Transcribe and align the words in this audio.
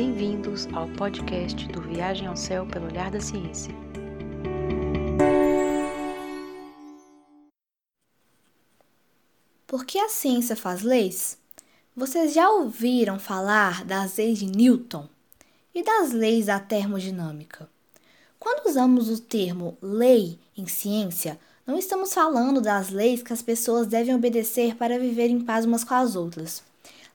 Bem-vindos 0.00 0.68
ao 0.72 0.86
podcast 0.90 1.66
do 1.72 1.82
Viagem 1.82 2.28
ao 2.28 2.36
Céu 2.36 2.64
pelo 2.64 2.86
Olhar 2.86 3.10
da 3.10 3.20
Ciência. 3.20 3.74
Por 9.66 9.84
que 9.84 9.98
a 9.98 10.08
ciência 10.08 10.54
faz 10.54 10.82
leis? 10.82 11.36
Vocês 11.96 12.32
já 12.32 12.48
ouviram 12.48 13.18
falar 13.18 13.84
das 13.84 14.18
leis 14.18 14.38
de 14.38 14.46
Newton 14.46 15.08
e 15.74 15.82
das 15.82 16.12
leis 16.12 16.46
da 16.46 16.60
termodinâmica? 16.60 17.68
Quando 18.38 18.68
usamos 18.68 19.10
o 19.10 19.20
termo 19.20 19.76
lei 19.82 20.38
em 20.56 20.68
ciência, 20.68 21.40
não 21.66 21.76
estamos 21.76 22.14
falando 22.14 22.60
das 22.60 22.90
leis 22.90 23.20
que 23.20 23.32
as 23.32 23.42
pessoas 23.42 23.88
devem 23.88 24.14
obedecer 24.14 24.76
para 24.76 24.96
viver 24.96 25.28
em 25.28 25.40
paz 25.40 25.64
umas 25.64 25.82
com 25.82 25.94
as 25.94 26.14
outras. 26.14 26.62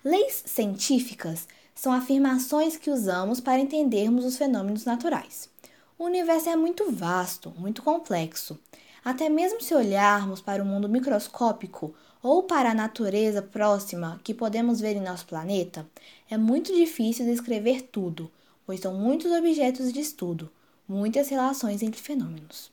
Leis 0.03 0.43
científicas 0.45 1.47
são 1.75 1.91
afirmações 1.91 2.77
que 2.77 2.89
usamos 2.89 3.39
para 3.39 3.59
entendermos 3.59 4.25
os 4.25 4.37
fenômenos 4.37 4.85
naturais. 4.85 5.49
O 5.97 6.05
universo 6.05 6.49
é 6.49 6.55
muito 6.55 6.91
vasto, 6.91 7.53
muito 7.57 7.81
complexo. 7.81 8.59
Até 9.03 9.29
mesmo 9.29 9.61
se 9.61 9.75
olharmos 9.75 10.41
para 10.41 10.63
o 10.63 10.65
mundo 10.65 10.87
microscópico 10.87 11.93
ou 12.21 12.43
para 12.43 12.71
a 12.71 12.73
natureza 12.73 13.41
próxima 13.41 14.19
que 14.23 14.33
podemos 14.33 14.79
ver 14.79 14.95
em 14.95 15.01
nosso 15.01 15.25
planeta, 15.25 15.85
é 16.29 16.37
muito 16.37 16.73
difícil 16.73 17.25
descrever 17.25 17.81
tudo, 17.83 18.31
pois 18.65 18.79
são 18.79 18.93
muitos 18.93 19.31
objetos 19.31 19.91
de 19.91 19.99
estudo, 19.99 20.49
muitas 20.87 21.29
relações 21.29 21.83
entre 21.83 22.01
fenômenos. 22.01 22.71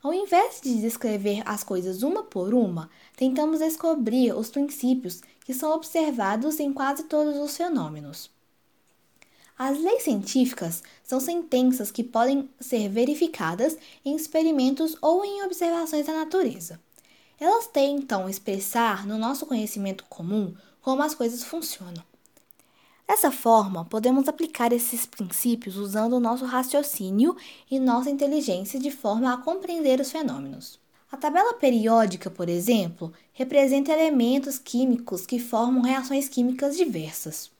Ao 0.00 0.14
invés 0.14 0.60
de 0.62 0.80
descrever 0.80 1.42
as 1.44 1.64
coisas 1.64 2.02
uma 2.02 2.22
por 2.22 2.54
uma, 2.54 2.88
tentamos 3.16 3.58
descobrir 3.58 4.32
os 4.32 4.48
princípios 4.48 5.20
que 5.44 5.52
são 5.52 5.72
observados 5.72 6.60
em 6.60 6.72
quase 6.72 7.04
todos 7.04 7.36
os 7.36 7.56
fenômenos. 7.56 8.30
As 9.58 9.76
leis 9.76 10.04
científicas 10.04 10.84
são 11.02 11.18
sentenças 11.18 11.90
que 11.90 12.04
podem 12.04 12.48
ser 12.60 12.88
verificadas 12.88 13.76
em 14.04 14.14
experimentos 14.14 14.96
ou 15.02 15.24
em 15.24 15.42
observações 15.42 16.06
da 16.06 16.12
natureza. 16.12 16.80
Elas 17.40 17.66
tentam 17.66 18.28
expressar 18.28 19.04
no 19.04 19.18
nosso 19.18 19.46
conhecimento 19.46 20.04
comum 20.08 20.54
como 20.80 21.02
as 21.02 21.14
coisas 21.14 21.42
funcionam. 21.42 22.07
Dessa 23.08 23.32
forma, 23.32 23.86
podemos 23.86 24.28
aplicar 24.28 24.70
esses 24.70 25.06
princípios 25.06 25.78
usando 25.78 26.12
o 26.12 26.20
nosso 26.20 26.44
raciocínio 26.44 27.34
e 27.70 27.80
nossa 27.80 28.10
inteligência 28.10 28.78
de 28.78 28.90
forma 28.90 29.32
a 29.32 29.38
compreender 29.38 29.98
os 29.98 30.12
fenômenos. 30.12 30.78
A 31.10 31.16
tabela 31.16 31.54
periódica, 31.54 32.30
por 32.30 32.50
exemplo, 32.50 33.10
representa 33.32 33.92
elementos 33.92 34.58
químicos 34.58 35.24
que 35.24 35.38
formam 35.38 35.80
reações 35.80 36.28
químicas 36.28 36.76
diversas. 36.76 37.50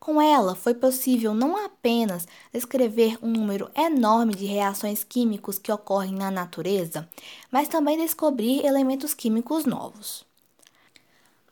Com 0.00 0.20
ela, 0.20 0.54
foi 0.54 0.72
possível 0.72 1.34
não 1.34 1.54
apenas 1.54 2.26
descrever 2.50 3.18
um 3.22 3.28
número 3.28 3.70
enorme 3.76 4.34
de 4.34 4.46
reações 4.46 5.04
químicas 5.04 5.58
que 5.58 5.70
ocorrem 5.70 6.14
na 6.14 6.30
natureza, 6.30 7.06
mas 7.50 7.68
também 7.68 7.98
descobrir 7.98 8.64
elementos 8.64 9.12
químicos 9.12 9.66
novos. 9.66 10.24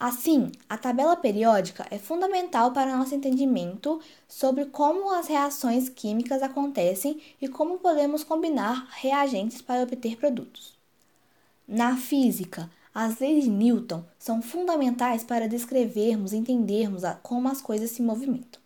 Assim, 0.00 0.50
a 0.66 0.78
tabela 0.78 1.14
periódica 1.14 1.86
é 1.90 1.98
fundamental 1.98 2.72
para 2.72 2.96
nosso 2.96 3.14
entendimento 3.14 4.00
sobre 4.26 4.64
como 4.64 5.12
as 5.12 5.26
reações 5.26 5.90
químicas 5.90 6.42
acontecem 6.42 7.20
e 7.38 7.46
como 7.46 7.78
podemos 7.78 8.24
combinar 8.24 8.88
reagentes 8.92 9.60
para 9.60 9.82
obter 9.82 10.16
produtos. 10.16 10.72
Na 11.68 11.98
física, 11.98 12.70
as 12.94 13.18
leis 13.18 13.44
de 13.44 13.50
Newton 13.50 14.02
são 14.18 14.40
fundamentais 14.40 15.22
para 15.22 15.46
descrevermos 15.46 16.32
e 16.32 16.38
entendermos 16.38 17.02
como 17.22 17.48
as 17.48 17.60
coisas 17.60 17.90
se 17.90 18.00
movimentam. 18.00 18.58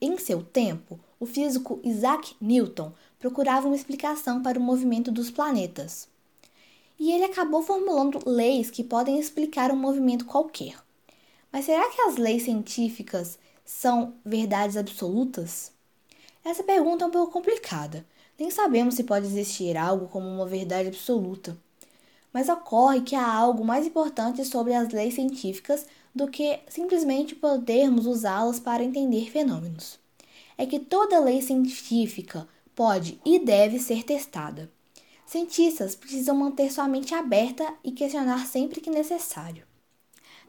Em 0.00 0.16
seu 0.16 0.42
tempo, 0.42 0.98
o 1.20 1.26
físico 1.26 1.78
Isaac 1.84 2.34
Newton 2.40 2.90
procurava 3.18 3.66
uma 3.66 3.76
explicação 3.76 4.42
para 4.42 4.58
o 4.58 4.62
movimento 4.62 5.12
dos 5.12 5.30
planetas 5.30 6.08
e 7.00 7.10
ele 7.10 7.24
acabou 7.24 7.62
formulando 7.62 8.20
leis 8.26 8.70
que 8.70 8.84
podem 8.84 9.18
explicar 9.18 9.72
um 9.72 9.76
movimento 9.76 10.26
qualquer. 10.26 10.76
Mas 11.50 11.64
será 11.64 11.88
que 11.88 12.02
as 12.02 12.16
leis 12.16 12.42
científicas 12.42 13.38
são 13.64 14.12
verdades 14.22 14.76
absolutas? 14.76 15.72
Essa 16.44 16.62
pergunta 16.62 17.02
é 17.02 17.08
um 17.08 17.10
pouco 17.10 17.32
complicada. 17.32 18.04
Nem 18.38 18.50
sabemos 18.50 18.96
se 18.96 19.04
pode 19.04 19.26
existir 19.26 19.78
algo 19.78 20.08
como 20.08 20.28
uma 20.28 20.44
verdade 20.44 20.88
absoluta. 20.88 21.56
Mas 22.34 22.50
ocorre 22.50 23.00
que 23.00 23.16
há 23.16 23.26
algo 23.26 23.64
mais 23.64 23.86
importante 23.86 24.44
sobre 24.44 24.74
as 24.74 24.90
leis 24.90 25.14
científicas 25.14 25.86
do 26.14 26.28
que 26.28 26.60
simplesmente 26.68 27.34
podermos 27.34 28.04
usá-las 28.04 28.60
para 28.60 28.84
entender 28.84 29.30
fenômenos. 29.30 29.98
É 30.58 30.66
que 30.66 30.78
toda 30.78 31.18
lei 31.18 31.40
científica 31.40 32.46
pode 32.74 33.18
e 33.24 33.38
deve 33.38 33.78
ser 33.78 34.04
testada. 34.04 34.70
Cientistas 35.30 35.94
precisam 35.94 36.34
manter 36.34 36.72
sua 36.72 36.88
mente 36.88 37.14
aberta 37.14 37.72
e 37.84 37.92
questionar 37.92 38.48
sempre 38.48 38.80
que 38.80 38.90
necessário. 38.90 39.62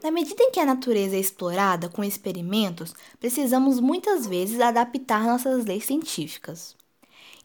Na 0.02 0.10
medida 0.10 0.42
em 0.42 0.50
que 0.50 0.60
a 0.60 0.66
natureza 0.66 1.16
é 1.16 1.20
explorada 1.20 1.88
com 1.88 2.04
experimentos, 2.04 2.92
precisamos 3.20 3.80
muitas 3.80 4.26
vezes 4.26 4.60
adaptar 4.60 5.24
nossas 5.24 5.66
leis 5.66 5.86
científicas. 5.86 6.76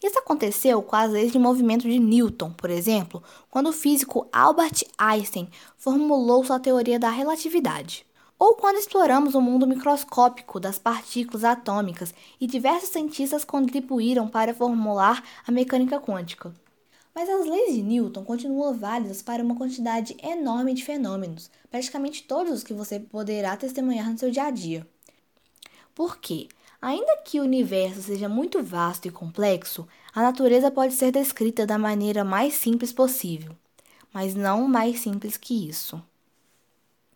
Isso 0.03 0.17
aconteceu 0.17 0.81
com 0.81 0.95
as 0.95 1.11
leis 1.11 1.31
de 1.31 1.37
movimento 1.37 1.87
de 1.87 1.99
Newton, 1.99 2.53
por 2.53 2.71
exemplo, 2.71 3.21
quando 3.51 3.69
o 3.69 3.71
físico 3.71 4.27
Albert 4.33 4.85
Einstein 4.97 5.47
formulou 5.77 6.43
sua 6.43 6.59
teoria 6.59 6.97
da 6.97 7.11
relatividade. 7.11 8.03
Ou 8.39 8.55
quando 8.55 8.77
exploramos 8.77 9.35
o 9.35 9.41
mundo 9.41 9.67
microscópico 9.67 10.59
das 10.59 10.79
partículas 10.79 11.43
atômicas 11.43 12.15
e 12.41 12.47
diversos 12.47 12.89
cientistas 12.89 13.45
contribuíram 13.45 14.27
para 14.27 14.55
formular 14.55 15.23
a 15.45 15.51
mecânica 15.51 15.99
quântica. 15.99 16.51
Mas 17.17 17.29
as 17.29 17.47
leis 17.47 17.73
de 17.73 17.81
Newton 17.81 18.23
continuam 18.23 18.77
válidas 18.77 19.23
para 19.23 19.41
uma 19.41 19.55
quantidade 19.55 20.15
enorme 20.21 20.75
de 20.75 20.85
fenômenos, 20.85 21.49
praticamente 21.67 22.21
todos 22.21 22.53
os 22.53 22.63
que 22.63 22.75
você 22.75 22.99
poderá 22.99 23.57
testemunhar 23.57 24.11
no 24.11 24.19
seu 24.19 24.29
dia 24.29 24.43
a 24.43 24.51
dia. 24.51 24.87
Por 25.95 26.19
quê? 26.19 26.47
Ainda 26.79 27.17
que 27.25 27.39
o 27.39 27.43
universo 27.43 28.03
seja 28.03 28.29
muito 28.29 28.61
vasto 28.61 29.07
e 29.07 29.11
complexo, 29.11 29.87
a 30.13 30.21
natureza 30.21 30.69
pode 30.69 30.93
ser 30.93 31.11
descrita 31.11 31.65
da 31.65 31.79
maneira 31.79 32.23
mais 32.23 32.53
simples 32.53 32.93
possível, 32.93 33.55
mas 34.13 34.35
não 34.35 34.67
mais 34.67 34.99
simples 34.99 35.37
que 35.37 35.67
isso. 35.67 35.99